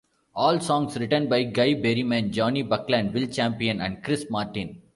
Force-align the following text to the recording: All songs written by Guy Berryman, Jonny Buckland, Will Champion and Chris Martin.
All 0.35 0.59
songs 0.59 0.97
written 0.97 1.29
by 1.29 1.43
Guy 1.43 1.75
Berryman, 1.75 2.31
Jonny 2.31 2.63
Buckland, 2.63 3.13
Will 3.13 3.27
Champion 3.27 3.79
and 3.81 4.03
Chris 4.03 4.25
Martin. 4.31 4.81